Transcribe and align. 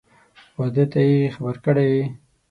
واده 0.57 0.85
ته 0.91 0.99
یې 1.09 1.31
خبر 1.35 1.55
کړی 1.65 1.87
یې؟ 1.95 2.03